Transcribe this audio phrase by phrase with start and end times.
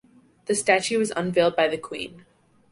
[0.45, 2.25] The statue was unveiled by the Queen.